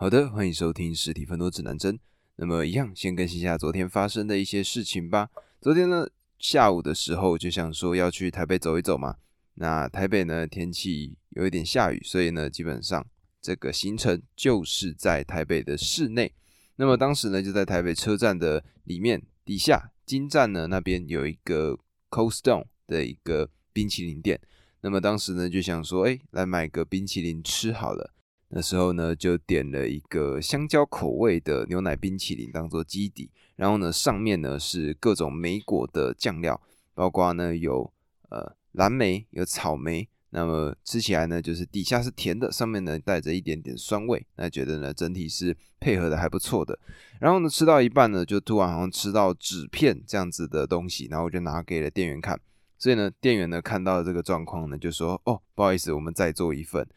[0.00, 1.98] 好的，欢迎收听实体分多指南针。
[2.36, 5.28] 那么一样，先更新一下昨天发生的一些事情吧。
[5.60, 9.16] 昨天呢，下午的时候就想说要去台北走一走嘛。
[9.54, 13.04] 那台北呢，天气有一点下雨，所以呢，基本上
[13.42, 16.32] 这个行程就是在台北的市内。
[16.76, 21.76] 那么当时呢，就在台北车站的里面底下金站呢那边有一个
[22.08, 24.40] Cold Stone 的一个冰淇淋店。
[24.80, 28.14] 那么当时呢，就想说，哎，来买个冰淇淋吃好了。
[28.50, 36.58] 那时候呢，就点了一个香蕉口味的牛奶冰淇淋当做基底，然后呢，上面呢是各种莓果的酱料，
[36.94, 37.92] 包括呢有
[38.30, 46.78] 呃蓝莓、有草莓，那么吃起来呢就是底下是甜的，上面呢带着一点点酸味，那觉得呢整体是配合的还不错的。
[47.20, 52.40] 然后呢吃到一半呢，就突然好像吃到纸片这样子的东西，然后我就拿给了店员看，
[52.78, 56.88] 所以呢店员呢看到这个状况呢就说：“哦，不好意思，我们再做一份。”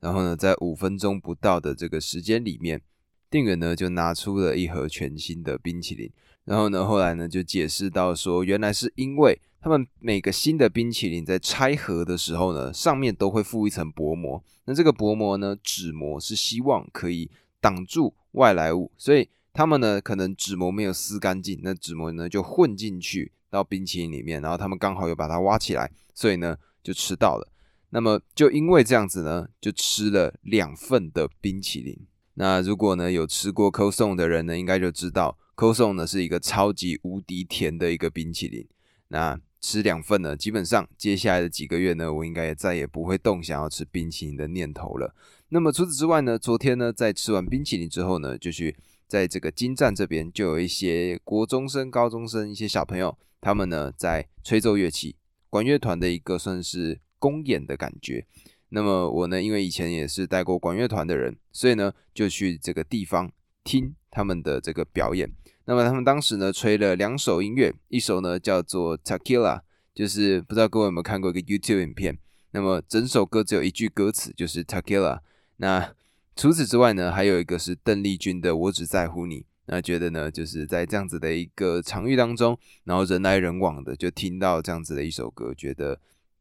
[0.00, 2.80] 然后呢，在五分钟不到的这个时间里面，
[3.28, 6.10] 店员呢就拿出了一盒全新的冰淇淋。
[6.44, 14.42] 然后呢，后来呢就解释到说，原来是因为他们每个新的冰淇淋在拆盒的时候呢，上面都会附一层薄膜。
[14.64, 17.30] 那这个薄膜呢，纸膜是希望可以
[17.60, 27.46] 挡住外来物，所以他们呢可能纸膜没有撕干净，那纸膜呢就混进去到冰淇淋里面，然后他们刚好又把它挖起来，所以呢就吃到了。
[27.90, 32.06] 那么就因为这样子呢，就吃了两份的冰淇淋。
[32.34, 38.66] 那如果呢有吃过 c o s o n 的人呢，应该就知道 c o s o n 呢是一个超级无敌甜的一个冰淇淋。
[39.08, 45.14] 那吃两份呢，基本上接下来的几个月呢，我应该也再也不会动想要吃冰淇淋的念头了。
[45.48, 55.16] 那么除此之外呢，昨天呢在吃完冰淇淋之后呢，就去在这个金站这边，就有一些国中生、高中生一些小朋友，他们呢在吹奏乐器，
[55.48, 57.00] 管乐团的一个算是。
[57.18, 58.26] 公演的感觉。
[58.70, 63.32] 那么我呢，因为以前也是带过管乐团的人，所以呢就去这个地方
[63.64, 65.32] 听他们的这个表演。
[65.64, 69.56] 那么他们当时呢吹了两首音乐，一首呢叫做《Tequila》，
[69.94, 72.18] 就是不知道各位有没有看过一个 YouTube 影片。
[72.50, 75.16] 那么整首歌只有一句歌词，就是《Tequila》。
[75.56, 75.94] 那
[76.36, 79.40] 除此之外呢，还有一个是邓丽君的《我只在乎你》。
[79.64, 85.98] 那觉得呢，就是在这样子的一个场域当中，然后人来人往的，就听到这样子的一首歌，觉得。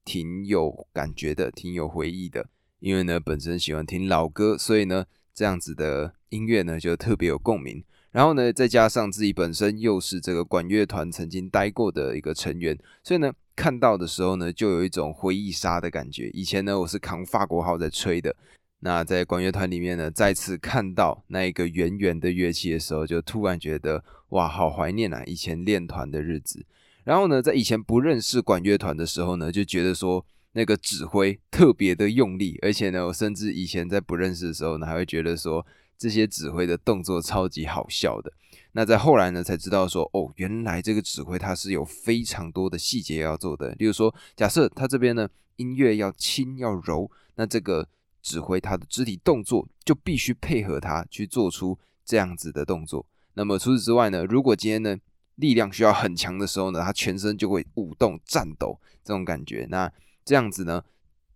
[0.07, 2.47] 挺有感觉的，挺有回忆的。
[2.79, 7.83] 因为呢，本身喜欢听老歌，所以呢，这样子的音乐呢就特别有共鸣。
[8.11, 16.29] 然后呢，再加上自己本身又是这个管乐团曾经待过的一个成员，所以呢，看到的时候呢，就有一种回忆杀的感觉。
[16.29, 18.33] 以前呢，我是扛法国号在吹的，
[18.79, 26.65] 那在管乐团里面呢，再次看到那一个圆圆的乐器的时候，就突然觉得哇，好怀念啊，以前练团的日子。
[27.07, 35.65] 然后呢，在以前不认识管乐团的时候呢，就觉得说那个指挥特别的用力，而且呢，我甚至以前在不认识的时候呢，还会觉得说
[35.97, 38.29] 这些指挥的动作超级好笑的。
[38.73, 43.73] 那在后来呢，才知道说哦，原来这个指挥他是有非常多的细节要做的。
[43.75, 47.87] 例如说，假设他这边呢音乐要轻要柔，那这个
[48.21, 53.05] 指挥他的肢体动作就必须配合他去做出这样子的动作。
[53.35, 54.97] 那么除此之外呢，如果今天呢，
[55.37, 59.65] 力量需要很强的时候呢，他全身就会舞动、颤抖这种感觉。
[59.71, 59.91] 那
[60.23, 60.83] 这样子呢，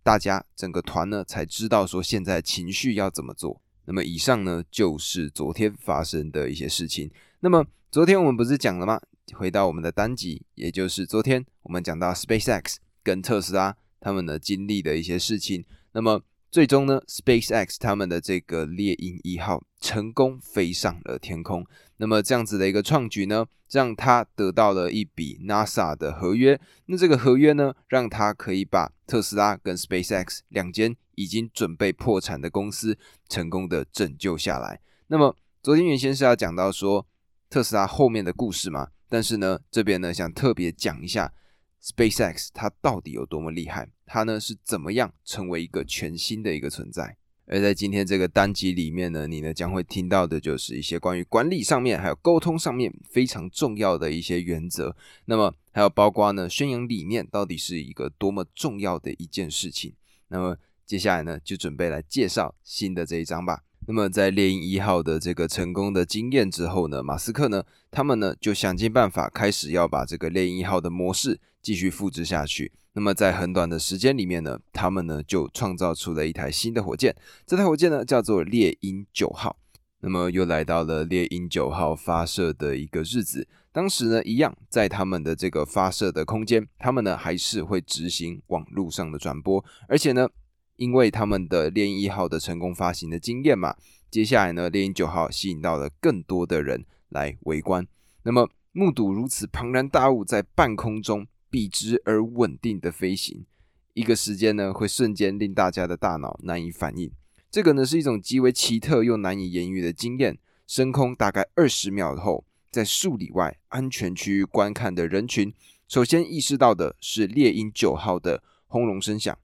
[0.02, 3.60] 大家整个团呢才知道说现在情绪要怎么做。
[3.84, 7.10] 那么以上呢就是昨天发生的一些事情。
[7.40, 9.00] 那么昨天我们不是讲了吗？
[9.34, 15.64] 回到我们的单集，也就是昨天我们讲到 SpaceX 跟特斯拉他们的经历的一些事情。
[15.92, 21.64] 那么最终呢，SpaceX 他们的这个猎鹰一号成功飞上了天空。
[22.02, 26.60] 那么这样子的一个创举呢，让他得到了一笔 NASA 的合约。
[26.86, 32.98] 那这个合约呢，让他可以把特斯拉跟 SpaceX 两间已经准备破产的公司
[33.28, 34.80] 成功的拯救下来。
[35.06, 37.06] 那么昨天原先是要讲到说
[37.48, 41.32] 特斯拉后面的故事嘛，但是呢，这边呢想特别讲一下。
[41.80, 43.88] SpaceX 它到底有多么厉害？
[44.06, 47.16] 它呢是怎么样成为一个全新的一个存在？
[47.46, 54.96] 而在今天这个单集里面呢，你呢将会听到的就是一些关于管理上面还有沟通上面非常重要的一些原则。
[55.26, 59.92] 那么还有包括呢宣扬理念到底是一个多么重要的一件事情。
[60.28, 60.56] 那么
[60.86, 63.62] 接下来呢就准备来介绍新的这一章吧。
[63.86, 71.40] 那么在猎鹰一号的这个成功的经验之后呢，马斯克呢他们呢就想尽办法开始要把这个猎鹰一号的模式。
[71.62, 72.72] 继续复制下去。
[72.94, 77.16] 那么在很短的时间里面呢，他们呢就创造出了一台新的火箭。
[77.46, 79.56] 这台火箭呢叫做猎鹰九号。
[80.00, 83.46] 那么又来到了猎鹰九号发射的一个日子。
[83.70, 89.64] 当时呢，一样在他们的这个发射的空间，他们呢还是会执行网络上的转播。
[89.88, 90.28] 而且呢，
[90.76, 93.76] 因为他们的猎鹰一号的成功发行的经验嘛，
[94.10, 97.86] 接下来呢，猎鹰九号吸引到了更多的人来围观。
[98.24, 103.44] 那么，目睹如此庞然大物在半空中笔直而稳定的飞行，
[103.92, 107.12] 一个时间呢，会瞬间令大家的大脑难以反应。
[107.50, 110.38] 这个呢，是一种极为奇特又难以言喻的经验。
[110.66, 115.52] 升空大概二十秒后，在数里外安全区域观看的人群，
[115.86, 119.38] 首先意识到的是猎鹰九号的轰隆声响。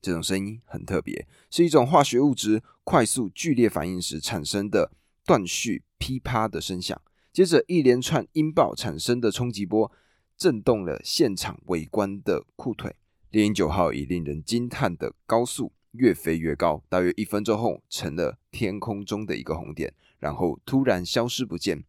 [0.00, 4.92] 这种声音很特别，是一种化学物质快速剧烈反应时产生的
[5.26, 7.02] 断续噼啪的声响。
[7.32, 9.90] 接着，一连串音爆产生的冲击波，
[10.36, 12.94] 震动了现场围观的裤腿。
[13.30, 19.92] 猎鹰九号以令人惊叹的高速越飞越高，大约一分钟后，成了天空中的一个红点。
[20.20, 21.84] 然后突然消失不见，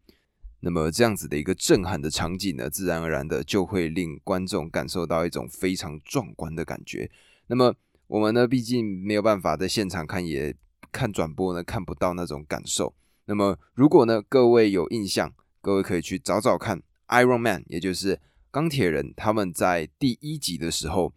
[0.59, 7.09] 那么这样子的一个震撼的场景呢，自然而然的就会令观众感受到一种非常壮观的感觉。
[7.47, 7.75] 那么
[8.07, 10.55] 我们呢，毕竟没有办法在现场看，也
[10.91, 12.93] 看转播呢，看不到那种感受。
[13.25, 18.19] 那么如果呢，各位有印象，各位可以去找找看《Iron Man》，也就是
[18.55, 21.13] 钢铁人，他们在第一集的时候，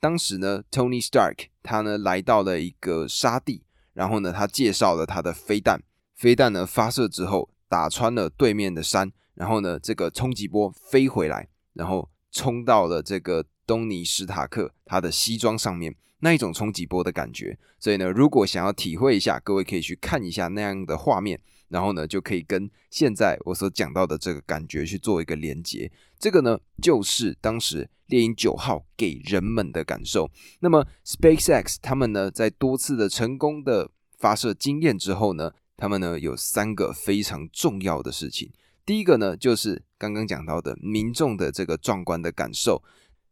[0.00, 5.80] 当时呢，Tony Stark 他呢来到了一个沙地，然后呢，他介绍了他的飞弹。
[6.16, 17.56] 飞弹呢发射之后，打穿了对面的山，然后呢，这个冲击波飞回来，然后冲到了这个东尼史塔克他的西装上面，那一种冲击波的感觉。
[17.78, 21.40] 所以呢，如果想要体会一下，各位可以去看一下那样的画面，
[21.70, 25.90] 然后呢，就可以跟现在我所讲到的这个感觉去做一个连接。
[26.18, 30.30] 这个呢，就是当时猎鹰九号给人们的感受。
[30.60, 35.52] 那么，SpaceX 他们呢，在多次的成功的发射经验之后呢？
[35.76, 38.52] 他们呢有三个非常重要的事情。
[38.84, 42.82] 第一个呢，就是刚刚讲到的民众的这个壮观的感受。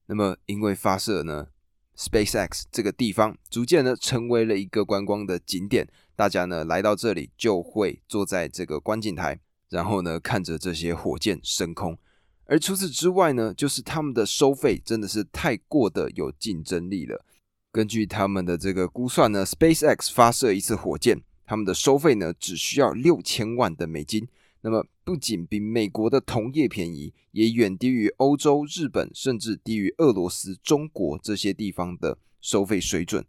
[0.07, 1.49] 那么，因为发射呢
[1.99, 11.99] ，SpaceX 这个地方逐渐呢成为了一个观光的景点，大家呢来到这里就会坐在这个观景台，然后呢看着这些火箭升空。
[12.47, 17.25] 而除此之外呢，就是他们的收费真的是太过的有竞争力了。
[17.71, 21.21] 根据他们的这个估算呢，SpaceX 发射一次火箭。
[21.45, 24.29] 他们的收费呢，只需要六千万的美金，
[24.61, 33.25] 那么不仅比美国的同业便宜，也远低于欧洲、日本，甚至低于俄罗斯、中国这些地方的收费水准。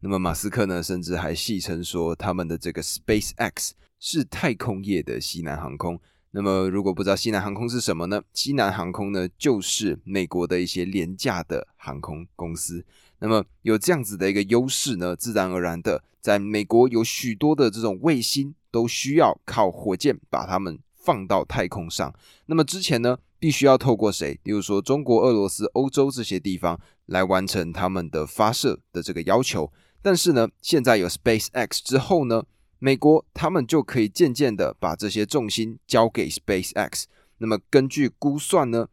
[0.00, 6.00] 那么马斯克呢，甚至还戏称说，他们的这个 Space X 是太空业的西南航空。
[6.30, 8.22] 那么如果不知道西南航空是什么呢？
[8.32, 12.82] 西南航空呢，就是美国的一些廉价的航空公司。
[13.18, 22.14] 那么有这样子的一个优势呢，自然而然的，在美国有许多的这种卫星都需要靠火箭把它们放到太空上。
[22.46, 24.38] 那么之前呢，必须要透过谁？
[24.42, 29.72] 比如说中国、俄罗斯、欧洲这些地方来完成他们的发射的这个要求。
[30.02, 32.44] 但是呢，现在有 Space X 之后呢，
[32.78, 37.06] 美国他们就可以渐渐的把这些重心交给 Space X。
[37.38, 38.88] 那么根据估算呢，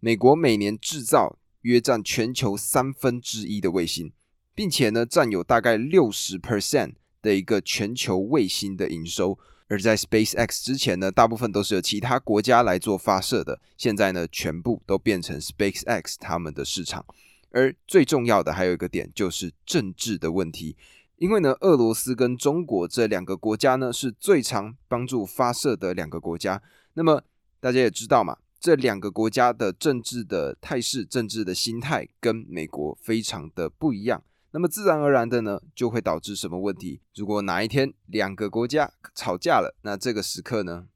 [0.00, 1.38] 美国每年制造。
[1.62, 4.12] 约占全球三分之一的卫星，
[4.54, 9.36] 并且呢，占有大概六十 percent 的一个全球卫星的营收。
[9.68, 13.60] 而在 SpaceX 之前呢，大部分都是由其他国家来做发射的。
[13.76, 17.04] 现在呢，全部都变成 SpaceX 他们的市场。
[17.50, 20.76] 而最重要的还有一个点，就是政治的问题。
[21.16, 26.62] 因为呢，俄罗斯跟中国这两个国家呢，是最常帮助发射的两个国家。
[26.94, 27.22] 那么
[27.58, 28.36] 大家也知道嘛。
[28.58, 34.24] 这两个国家的政治的态势、政治的心态跟美国非常的不一样，
[34.56, 37.02] 那么自然而然的呢，就会导致什么问题？
[37.14, 40.86] 如果哪一天两个国家吵架了，那这个时刻呢，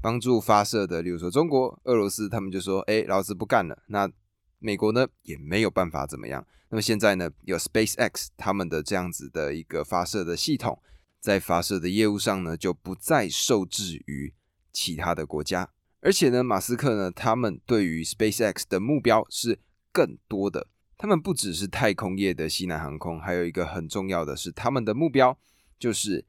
[0.00, 4.10] 帮助发射的，例如说中国、俄罗斯，他们就说：“哎，老子不干了。”那
[4.60, 6.46] 美国呢，也没有办法怎么样。
[6.70, 10.80] 那么现在呢，有 SpaceX 他们的这样子的一个发射的系统，
[11.20, 14.32] 在发射的业务上呢，就不再受制于
[14.72, 15.68] 其他的国家。
[16.00, 19.58] 而且呢，马斯克呢，他们对于 SpaceX 的目标是
[19.92, 20.68] 更多的。
[21.02, 25.36] 他们不只是太空业的西南航空，还有一个很重要的是，他们的目标
[25.76, 26.24] 就是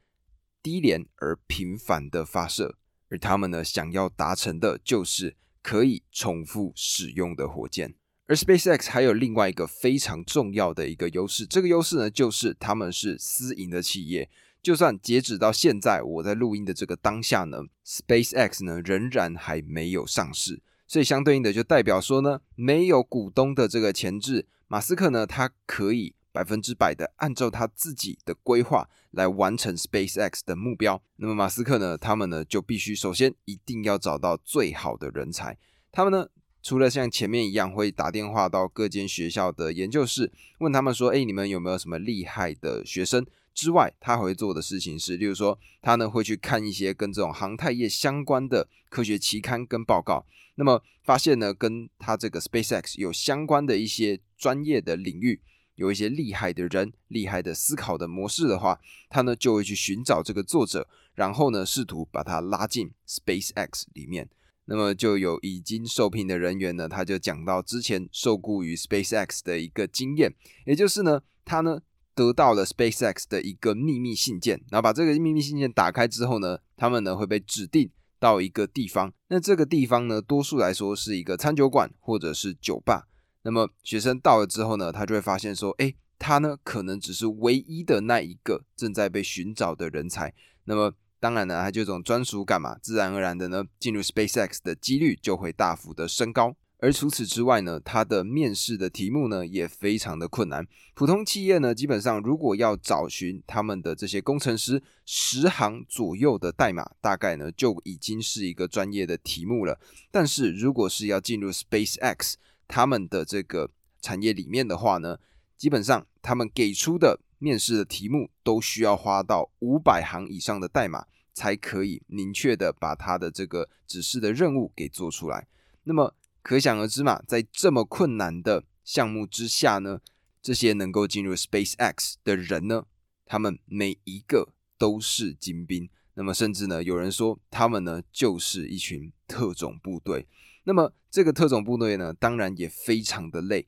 [0.63, 2.75] 低廉而频繁的发射。
[3.07, 7.93] 而他们呢，想要达成的就是可以重复使用的火箭。
[8.25, 14.27] 而 SpaceX 还有另外一个非常重要的一个优势，这个优势呢，就是他们是私营的企业。
[14.63, 31.01] 就算截止到现在，我在录音的这个当下呢，SpaceX 呢仍然还没有上市，所以相对应的就代表说呢，没有股东的这个前置，马斯克呢他可以百分之百的按照他自己的规划来完成 SpaceX 的目标。
[31.17, 35.57] 那么马斯克呢，他们呢就必须首先一定要找到最好的人才，
[35.91, 36.27] 他们呢。
[36.65, 43.25] 除了像前面一样会打电话到各间学校的研究室，问他们说：“哎，你们有没有什么厉害的学生？
[43.53, 55.39] 之外，他还会做的事情是，例如说，他呢会去看一些跟这种航太业相关的科学期刊跟报告，那么发现呢，跟他这个 SpaceX 有相关的一些专业的领域，
[55.75, 58.79] 有一些厉害的人、厉害的思考的模式的话，
[59.09, 64.29] 他呢就会去寻找这个作者，然后呢试图把他拉进 SpaceX 里面。
[64.65, 70.33] 那么就有已经受聘的人员呢，他就讲到之前受雇于 SpaceX 的一个经验，
[70.65, 71.81] 也就是呢，他呢。
[72.15, 77.89] 得到了 SpaceX 的一个秘密信件，然后把这个秘密信件打开之后呢，他们呢会被指定
[78.19, 79.11] 到一个地方。
[79.27, 83.07] 那这个地方呢，多数来说是一个餐酒馆或者是酒吧。
[83.41, 90.33] 那么学生到了之后呢，他就会发现说，哎，他呢可能只是唯一的那一个正在被寻找的人才。
[90.65, 96.55] 那么当然呢，他就这种专属感嘛，自然而然的呢，进入 SpaceX 的几率就会大幅的升高。
[96.83, 100.67] 而除此之外呢，它的面试的题目呢也非常的困难。
[100.93, 109.79] 普通企业呢，基本上如果要找寻他们的这些工程师，十行左右的代码，大概呢就已经是一个专业的题目了。
[110.11, 112.33] 但是如果是要进入 SpaceX
[112.67, 113.71] 他们的这个
[114.01, 115.17] 产业里面的话呢，
[115.57, 125.47] 基本上他们给出的面试的题目都需要花到五百行以上的代码，才可以明确的把他的这个指示的任务给做出来。
[125.85, 130.01] 那么可想而知嘛，在这么困难的项目之下呢，
[130.41, 132.85] 这些能够进入 SpaceX 的人呢，
[133.25, 135.89] 他们每一个都是精兵。
[136.15, 140.27] 那么甚至呢，有人说他们呢就是一群特种部队。
[140.65, 143.65] 那么这个特种部队呢，当然也非常的累，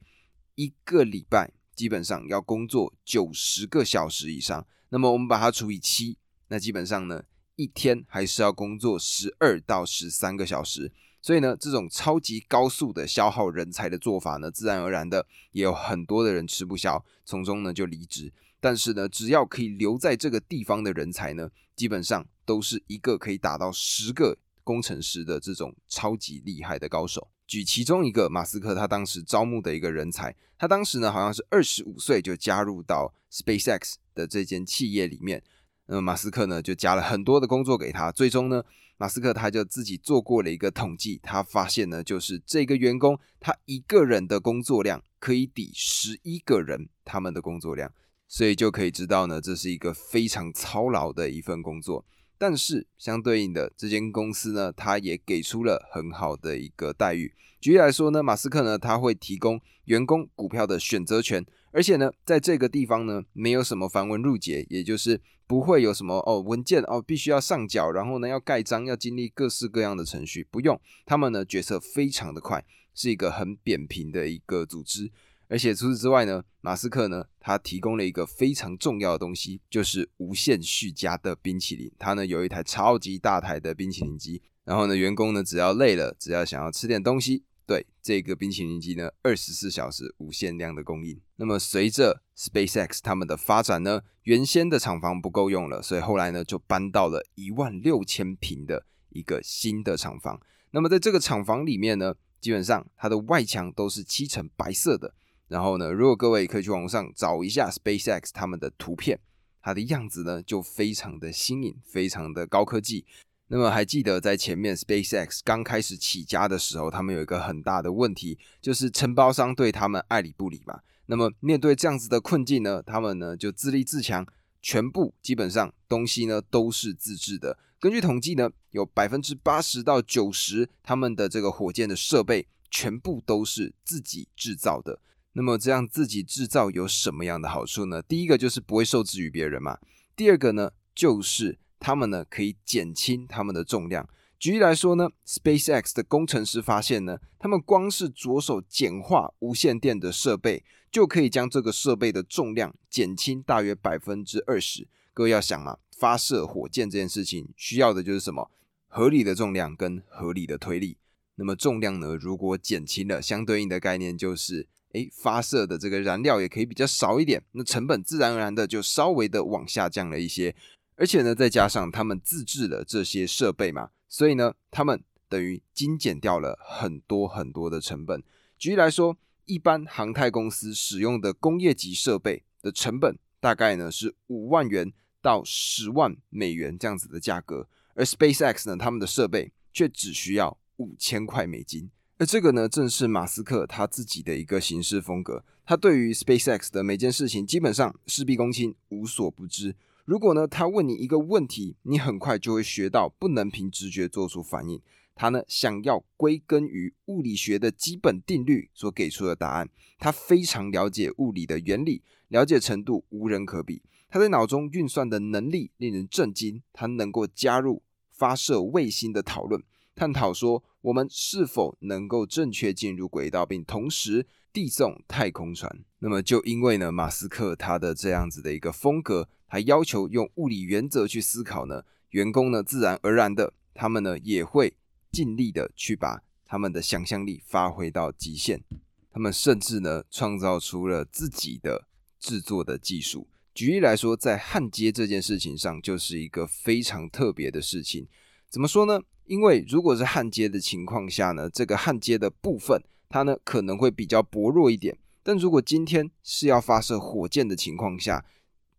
[0.55, 4.67] 一个礼拜基本上要工作九十个小时以上。
[4.89, 6.17] 那么我们把它除以七，
[6.49, 7.23] 那基本上呢，
[7.55, 10.91] 一天还是要工作十二到十三个小时。
[11.25, 18.31] 所以呢，这种超级高速的消耗人才的做法呢，自然而然的也有很多的人吃不消，从中呢就离职。
[18.59, 27.27] 但是呢，只要可以留在这个地方的人才呢，基本上都是一个可以打到十个工程师的这种超级厉害的高手。
[27.47, 35.41] 举其中一个，马斯克他当时招募的一个人才，他当时呢好像是二十五岁就加入到 SpaceX 的这间企业里面。
[35.87, 38.63] 那么马斯克呢就加了很多的工作给他，最终呢。
[38.97, 47.91] 马斯克他就自己做过了一个统计，他发现呢，就是这个员工他一个人的工作量可以抵十一个人他们的工作量，
[48.27, 52.05] 所以就可以知道呢，这是一个非常操劳的一份工作。
[52.37, 57.33] 但是相对应的，这间公司呢，他也给出了很好的一个待遇。
[57.61, 61.45] 举例来说呢，马斯克呢，他会提供员工股票的选择权。
[61.71, 70.79] 而且呢，在这个地方呢，没有什么繁文缛节，也就是不会有什么哦文件哦必须要上缴，然后呢要盖章，要经历各式各样的程序，不用。
[71.05, 75.11] 他们呢决策非常的快，是一个很扁平的一个组织。
[75.47, 81.91] 而且除此之外呢，马斯克呢他提供了一个非常重要的东西，就是无限续加的冰淇淋。
[81.99, 87.43] 他呢有一台超级大台的冰淇淋机，然后呢员工呢只要累了，只要想要吃点东西。
[87.65, 91.19] 对这个冰淇淋机呢，二十四小时无限量的供应。
[91.37, 100.39] 那么随着 SpaceX 他们的发展呢，原先的厂房不够用了，所以后来呢就搬到了一万六千平的一个新的厂房。
[100.71, 105.13] 那么在这个厂房里面呢，基本上它的外墙都是漆成白色的。
[105.47, 109.19] 然后呢，如果各位可以去网上找一下 SpaceX 他们的图片，
[109.61, 113.05] 它的样子呢就非常的新颖，非常的高科技。
[113.47, 120.79] 那么还记得在前面 SpaceX 刚开始起家的时候，他们有一个很大的问题，就是承包商对他们爱理不理嘛。
[121.05, 124.25] 那么面对这样子的困境呢，他们呢就自立自强，
[124.63, 127.59] 全部基本上东西呢都是自制的。
[127.79, 134.99] 根据统计呢，有百分之八十到九十他们的这个火箭的设备全部都是自己制造的。
[135.33, 138.01] 那么这样自己制造有什么样的好处呢？
[138.01, 139.77] 第一个就是不会受制于别人嘛。
[140.15, 141.59] 第二个呢就是。
[141.85, 144.09] 他们呢可以减轻他们的重量。
[144.39, 154.87] 举例来说呢，SpaceX 的工程师发现呢，他们光是着手简化无线电的设备，就可以将这个设备的重量减轻大约百分之二十。
[155.13, 158.49] 各位要想嘛，发射火箭这件事情需要的就是什么？
[158.87, 160.97] 合理的重量跟合理的推力。
[161.35, 170.55] 那么重量呢，如果减轻了，相对应的概念就是，诶，发射的这个燃料也可以比较少一点，那成本自然而然的就稍微的往下降了一些。
[170.95, 178.23] 而且呢，再加上他们自制了这些设备嘛，所以呢，他们等于精简掉了很多很多的成本。
[178.57, 191.89] 举例来说，一般航太公司使用的工业级设备的成本大概呢是五万元到十万美元这样子的价格，而 SpaceX 呢，他们的设备却只需要五千块美金。
[192.17, 195.43] 而这个呢，正是马斯克他自己的一个行事风格。
[195.65, 199.75] 他对于 SpaceX 的每件事情，基本上事必躬亲，无所不知。
[200.05, 204.79] 如果呢，他问你一个问题，你很快就会学到，不能凭直觉做出反应。
[205.15, 209.67] 他呢，想要归根于物理学的基本定律所给出的答案。
[209.97, 213.81] 他非常了解物理的原理，了解程度无人可比。
[214.07, 216.61] 他在脑中运算的能力令人震惊。
[216.71, 217.81] 他能够加入
[218.11, 219.63] 发射卫星的讨论，
[219.95, 224.27] 探讨说我们是否能够正确进入轨道，并同时。
[224.55, 234.77] 递送太空船，那么就因为呢，马斯克他的这样子的一个风格，还要求用物理原则去思考呢，员工呢自然而然的，他们呢也会
[235.11, 238.63] 尽力的去把他们的想象力发挥到极限，
[239.11, 241.85] 他们甚至呢创造出了自己的
[242.17, 243.27] 制作的技术。
[243.53, 248.07] 举例来说，在焊接这件事情上，就是一个非常特别的事情。
[248.49, 249.01] 怎么说呢？
[249.25, 252.81] 因为如果是焊接的情况下呢，这个焊接的部分。
[253.09, 258.25] 它呢可能会比较薄弱一点，但如果今天是要发射火箭的情况下，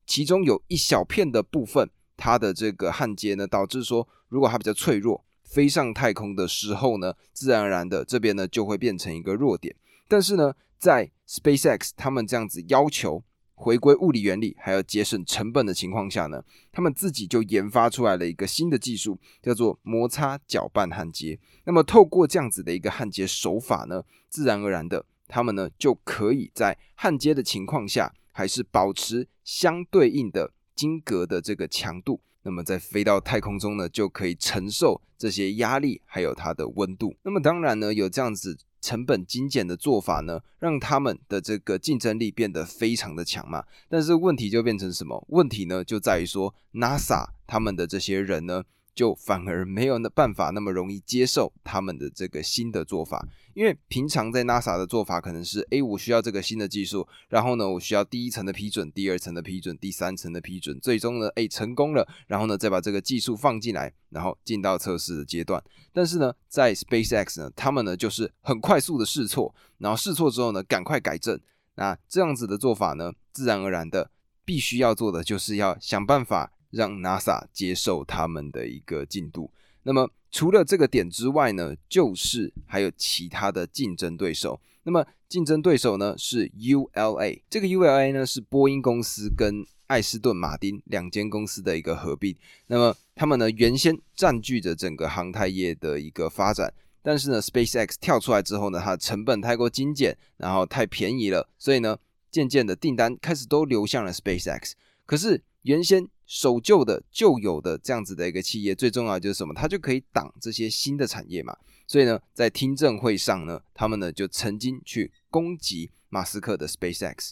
[0.06, 9.74] 其中有一小片的部分，它的这个焊接呢，导致说如果它比较脆弱，飞上太空的时候呢，自然而然的这边呢就会变成一个弱点。
[10.08, 13.22] 但是呢，在 SpaceX 他们这样子要求。
[13.58, 21.38] 回归物理原理，还要节省成本的情况下呢，他们自己就研发出来了一个新的技术，叫做摩擦搅拌焊接。
[21.64, 32.20] 那么透过这样子的一个焊接手法呢，自然而然的，他们呢就可以在焊接的情况下，还是保持相对应的晶格的这个强度。
[32.42, 37.16] 那么在飞到太空中呢，就可以承受这些压力，还有它的温度。
[37.22, 38.58] 那么当然呢，有这样子。
[38.86, 43.64] 成本精简的做法呢，让他们的这个竞争力变得非常的强嘛。
[43.88, 45.26] 但是问题就变成什么？
[45.30, 48.62] 问题呢，就在于说，NASA 他们的这些人呢。
[48.96, 65.62] 就反而没有那办法那么容易接受他们的这个新的做法，因为平常在 NASA 的做法可能是，哎，我需要这个新的技术，然后呢，我需要第一层的批准，第二层的批准，第三层的批准，最终呢，哎，成功了，然后呢，再把这个技术放进来，然后进到测试的阶段。
[65.92, 71.38] 但是呢，在 SpaceX 呢，他们呢就是很快速的试错，然后试错之后呢，赶快改正。
[71.74, 74.10] 那这样子的做法呢，自然而然的
[74.46, 76.50] 必须要做的就是要想办法。
[76.70, 79.50] 让 NASA 接受他们的一个进度。
[79.82, 84.60] 那么除了这个点之外呢，就是还有其他的竞争对手。
[84.82, 92.36] 那么竞争对手呢是 ULA，这个 ULA 呢是波音公司跟艾斯顿马丁两间公司的一个合并。
[92.68, 101.96] 那么他们呢原先占据着整个航太业的一个发展，但是呢 SpaceX 跳出来之后呢，它的成本太过精简，然后太便宜了，所以呢
[102.30, 104.72] 渐渐的订单开始都流向了 SpaceX。
[105.04, 109.54] 可是原先守旧的旧有的这样子的一个企业，最重要就是什么？
[109.54, 111.56] 它就可以挡这些新的产业嘛。
[111.86, 117.30] 所以呢，在听证会上呢，他们呢就曾经去攻击马斯克的 SpaceX，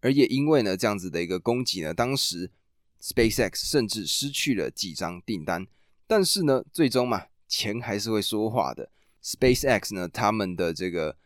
[0.00, 2.50] 而也因为呢这样子的一个攻击呢，当时
[3.02, 5.66] SpaceX 甚至失去了几张订单。
[6.06, 8.90] 但是呢，最终嘛，钱还是会说话的。
[9.22, 11.16] SpaceX 呢，他们的这个。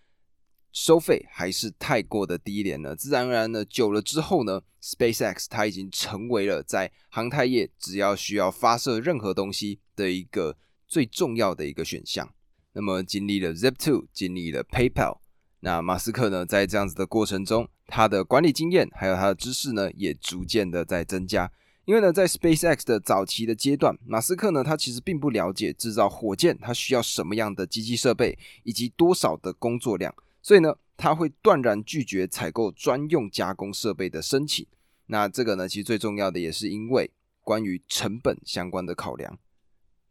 [0.72, 10.56] 收费还是太过的低廉了，自然而然呢，久了之后呢，SpaceX 它已经成为了在航太业只要需要发射任何东西的一个
[10.86, 12.32] 最重要的一个选项。
[12.72, 15.18] 那么经历了 Zip2，经历了 PayPal，
[15.58, 21.50] 那马斯克呢，在这样子的过程中，他的管理经验还有他的知识呢，也逐渐的在增加。
[21.84, 30.14] 因为呢，在 SpaceX 的早期的阶段，马斯克呢，他其实并不了解制造火箭它需要什么样的机器设备以及多少的工作量。
[30.42, 34.66] 所以呢，他会断然拒绝采购专用加工设备的申请。
[35.06, 37.10] 那这个呢，其实最重要的也是因为
[37.42, 39.38] 关于成本相关的考量。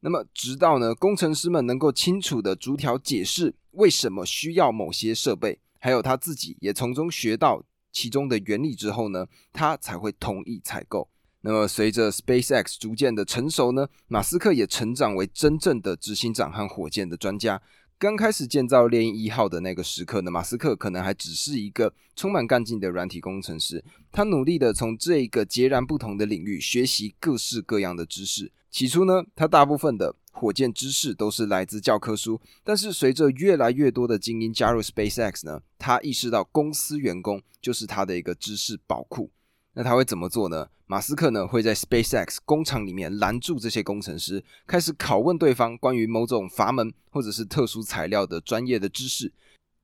[0.01, 11.09] 那么，直到呢，工程师们能够清楚的逐条解释为什么需要某些设备，还有他自己也从中学到其中的原理之后呢，他才会同意采购。
[11.41, 17.61] 那么，随着 SpaceX 逐渐的成熟呢，马斯克也成长为真正的执行长和火箭的专家。
[17.99, 23.83] 刚开始建造猎鹰一号的那个时刻呢，马斯克可能还只是一个充满干劲的软体工程师。
[24.09, 28.53] 他努力的从这一个截然不同的领域学习各式各样的知识。
[28.71, 32.39] 起初呢，他大部分的火箭知识都是来自教科书。
[32.63, 39.29] 但是随着越来越多的精英加入 SpaceX 呢，他意识到公司员工就是他的一个知识宝库。
[39.73, 40.67] 那他会怎么做呢？
[40.87, 49.31] 马斯克呢会在 SpaceX 工厂里面拦住这些工程师，开始拷问对方关于某种阀门或者是特殊材料的专业的知识。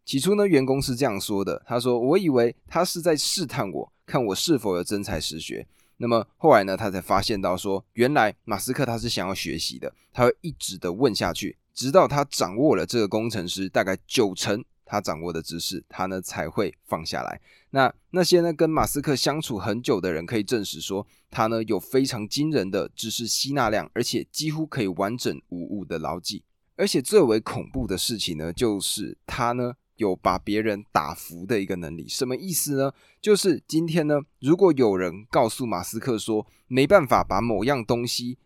[0.03, 5.67] 起初呢，员工是这样说的：“他说，我以为他是在试探我，看我是否有真才实学。”
[5.97, 17.41] 那么后来呢，他才发现到说，原来马斯克他是想要学习的，他会一直的问下去，直到他掌握了这个工程师大概九成他掌握的知识，他呢才会放下来。
[17.71, 26.43] 那那些呢跟马斯克相处很久的人可以证实说，他呢有非常惊人的知识吸纳量，而且几乎可以完整无误的牢记。
[26.77, 32.05] 而且最为恐怖的事情呢，就是他呢有把别人打服的一个能力。
[32.07, 32.91] 什么意思呢？
[33.21, 38.37] 就是今天呢，如果有人告诉马斯克说没办法把某样东西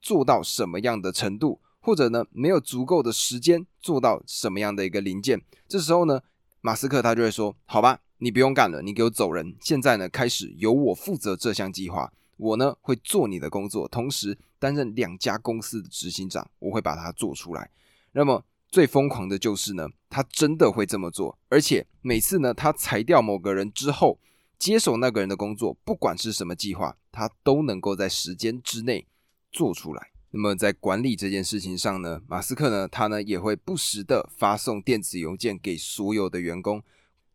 [0.00, 6.20] 做到什么样的程度，或者呢没有足够的时间做到什么样的一个零件，这时候呢，
[6.60, 9.54] 马斯克他就会说：“好吧。”你不用干了，你给我走人。
[9.60, 12.12] 现在呢，开始由我负责这项计划。
[12.38, 16.50] 我呢会做你的工作，同时担任两家公司的执行长。
[16.58, 17.70] 我会把它做出来。
[18.12, 24.18] 那么最疯狂的就是呢，他真的会这么做，而且每次呢，他裁掉某个人之后，
[24.58, 29.06] 接手那个人的工作，不管是什么计划，他都能够在时间之内
[29.52, 30.10] 做出来。
[30.36, 36.82] 那么在管理这件事情上呢，马斯克呢，他呢也会不时的发送电子邮件给所有的员工。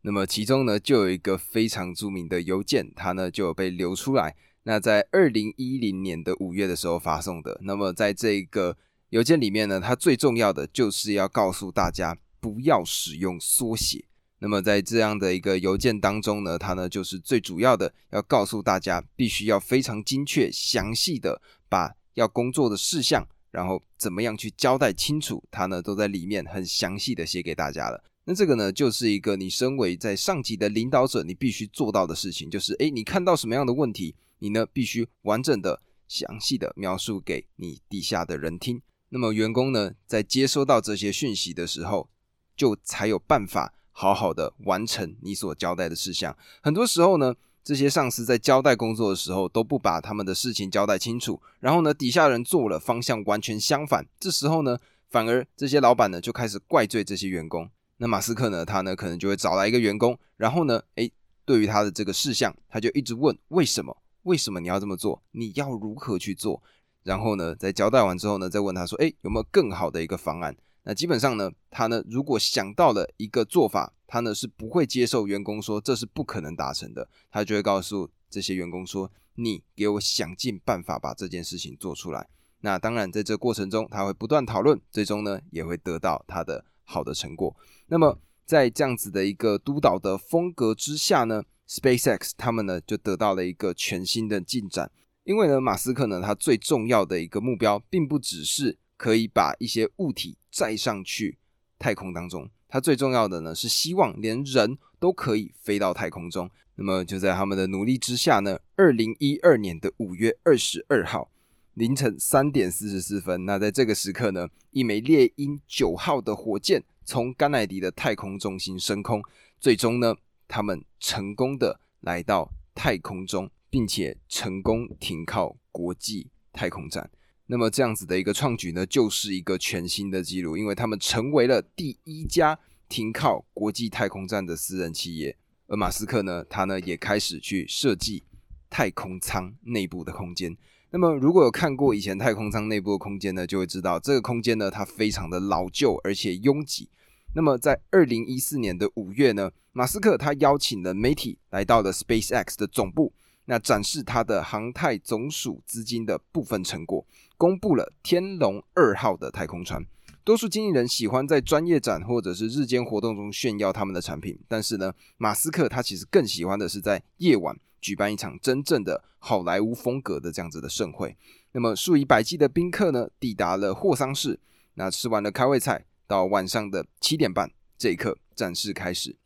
[0.02, 4.36] 那么其中呢，就有一个非常著名的邮件，它呢就有被流出来。
[4.62, 7.58] 那在二零一零年的五月的时候发送的。
[7.64, 8.76] 那么在这个
[9.08, 14.04] 邮件里面呢，它最重要的就是要告诉大家不要使用缩写。
[14.38, 28.02] 那么在这样的一个邮件当中呢，它呢就是最主要的要告诉大家，必须要非常精确、详细的把要工作的事项，然后怎么样去交代清楚，它呢都在里面很详细的写给大家了。
[28.24, 38.80] 那这个呢，就是一个你身为在上级的领导者，你必须做到的事情，就是诶，你看到什么样的问题，你呢必须完整的、详细的描述给你底下的人听。
[39.08, 42.08] 那么员工呢，在接收到这些讯息的时候，
[42.56, 46.36] 就才有办法好好的完成你所交代的事项。
[46.62, 57.70] 很多时候呢，这些上司在交代工作的时候，都不把他们的事情交代清楚，然后呢，底下人做了方向完全相反，这时候呢，反而这些老板呢就开始怪罪这些员工。
[57.98, 58.64] 那马斯克呢？
[58.64, 61.12] 他呢可能就会找来一个员工，然后呢，诶，
[61.44, 63.96] 对于他的这个事项，他就一直问为什么？
[64.24, 65.22] 为什么你要这么做？
[65.30, 66.60] 你要如何去做？
[67.04, 70.56] 然后呢，在交代完之后呢，再问他说，诶，有没有更好的一个方案？
[70.84, 82.28] 那基本上呢，他呢如果想到了一个做法，他呢是不会接受员工说这是不可能达成的，他就会告诉这些员工说，你给我想尽办法把这件事情做出来。
[82.60, 86.64] 那当然，在这过程中，他会不断讨论，最终呢也会得到他的。
[86.84, 87.56] 好的成果。
[87.86, 94.90] 那么，在这样子的一个督导的风格之下呢，SpaceX 他们呢就得到了一个全新的进展。
[95.24, 101.38] 因为呢，马斯克呢他最重要的一个目标，并不只是可以把一些物体载上去
[101.78, 106.50] 太空当中，他最重要的呢是希望连人都可以飞到太空中。
[106.74, 111.30] 那么就在他们的努力之下呢，二零一二年的五月二十二号。
[111.74, 119.22] 凌晨三点四十四分，那在这个时刻呢，一枚猎鹰九号的火箭从甘乃迪的太空中心升空，
[119.58, 120.14] 最终呢，
[120.46, 127.10] 他们成功的来到太空中，并且成功停靠国际太空站。
[127.52, 135.36] 那么这样子的一个创举呢，就是一个全新的记录，因为他们成为了第一家停靠国际太空站的私人企业。
[135.66, 138.24] 而马斯克呢，他呢也开始去设计
[138.70, 140.56] 太空舱内部的空间。
[140.92, 146.88] 那么，如果有看过以前太空舱内部的空间呢，就会知道这个空间呢，它非常的老旧而且拥挤。
[147.34, 153.12] 那么，在二零一四年的五月呢，马斯克他邀请了媒体来到了 SpaceX 的总部，
[153.44, 157.04] 那展示他的航太总署资金的部分成果，
[157.36, 159.84] 公布了天龙二号的太空船。
[160.24, 167.58] 多数经纪人喜欢在专业展或者是日间活动中炫耀他们的产品，但是呢，马斯克他其实更喜欢的是在夜晚。
[167.80, 171.16] 举办一场真正的好莱坞风格的这样子的盛会，
[171.50, 174.38] 那么数以百计的宾客呢抵达了霍桑市，
[174.74, 179.16] 那吃完了开胃菜，到晚上的七点半，这一刻展示开始。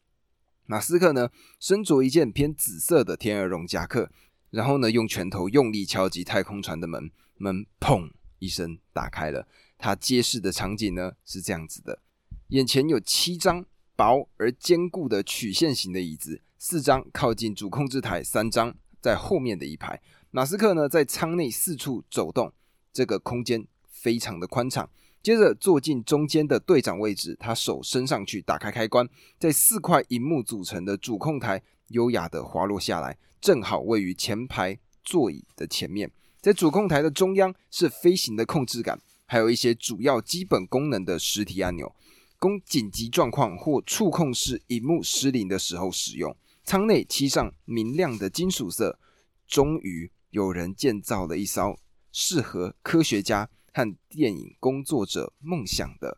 [0.66, 4.11] 马斯克呢身着一件偏紫色的天鹅绒夹克，
[4.50, 9.46] 然后呢用拳头用力敲击太空船的门，门砰一声打开了。
[9.79, 12.00] 他揭示的场景呢是这样子的：
[12.48, 16.42] 眼前有七张薄而坚固的曲线型的椅子。
[16.59, 20.00] 四张靠近主控制台，三张在后面的一排。
[20.31, 22.52] 马斯克呢，在舱内四处走动，
[22.92, 24.90] 这个空间非常的宽敞。
[25.26, 29.08] 接着坐进中间的队长位置，他手伸上去打开开关，
[29.40, 36.08] 在四块荧幕组成的主控台优雅的滑落下来，正好位于前排座椅的前面。
[36.40, 41.92] 在主控台的中央是飞行的控制杆，还有一些主要基本功能的实体按钮，
[42.38, 46.36] 供紧急状况或触控式荧幕失灵的时候使用。
[46.62, 49.00] 舱内漆上明亮的金属色，
[49.48, 51.76] 终于有人建造了一艘
[52.12, 56.16] 适合科学家和电影工作者梦想的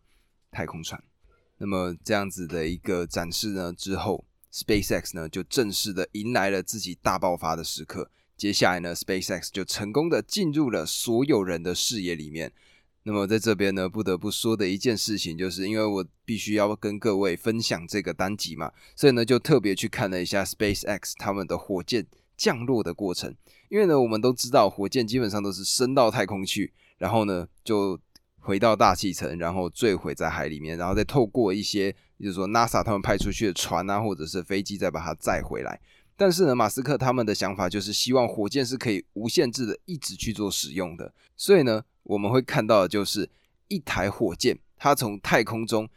[0.53, 1.03] 太空船。
[1.57, 8.13] 那么这样子的一个展示呢之后，SpaceX 呢就正式的迎来了自己大爆发的时刻。
[8.37, 12.53] 接下来呢，SpaceX 就成功的进入了所有人的视野里面。
[13.03, 23.35] 那么在这边呢，不得不说的一件事情，就是因为我必须要跟各位分享这个单集嘛，所以呢就特别去看了一下 SpaceX 他们的火箭降落的过程。
[23.69, 27.99] 因为呢，我们都知道火箭基本上都是升到太空去，然后呢就
[28.39, 35.81] 回到大气层，然后坠毁在海里面，然后再透过一些，就是说 NASA 他们派出去的船啊，或者是飞机再把它载回来。
[36.17, 41.13] 但是呢，马斯克他们的想法就是希望火箭是可以无限制的一直去做使用的。
[41.37, 43.31] 所以呢，我们会看到的就是
[43.69, 45.89] 一台火箭，它从太空中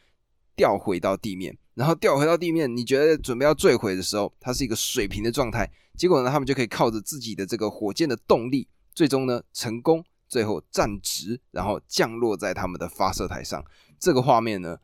[0.56, 5.68] 掉回到地面，然后掉回到地面，你觉得准备要坠毁的时候，它是一个水平的状态。
[5.98, 13.62] 结果呢，他们就可以靠着自己的这个火箭的动力，最终呢成功，最后站直，然后降落在他们的发射台上。
[14.00, 14.78] 这个画面呢，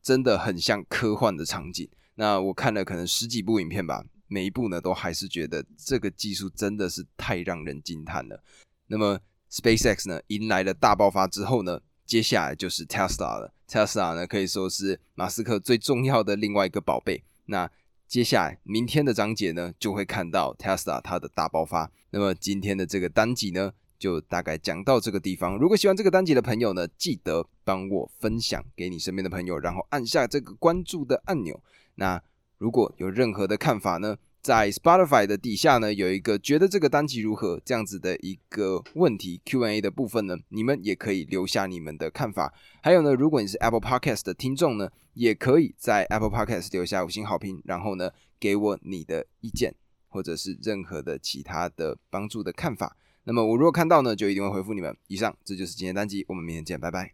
[0.00, 1.90] 真的很像科幻的场景。
[2.14, 8.40] 那我看了可能十几部影片吧，每一部呢都还是觉得这个技术真的是太让人惊叹了。
[8.86, 9.18] 那么
[9.50, 13.52] SpaceX 呢迎来了大爆发之后呢，接下来就是 Tesla 了。
[13.66, 17.24] Tesla 呢可以说是马斯克最重要的另外一个宝贝。
[17.46, 17.68] 那
[18.06, 21.90] 接下来明天的章节呢，就会看到 Tesla 它的大爆发。
[22.10, 25.56] 那么今天的这个单集呢，就大概讲到这个地方。
[25.58, 31.62] 如果喜欢这个单集的朋友呢，记得帮我分享给你身边的朋友，然后按下这个关注的按钮。
[31.96, 32.22] 那
[32.58, 34.16] 如果有任何的看法呢？
[34.44, 42.52] 在 Spotify 的底下呢，有一个觉得这个单集如何这样子的一个问题 Q&A 的部分呢，你们也可以留下你们的看法。
[42.82, 49.74] 还有呢，如果你是 Apple Podcast 的听众呢，也可以在 Apple Podcast 留下五星好评，然后呢，给我你的意见
[50.08, 52.98] 或者是任何的其他的帮助的看法。
[53.24, 54.96] 那么我如果看到呢，就一定会回复你们。
[55.08, 57.12] 以上，这就是今天单集，我们明天见，拜拜。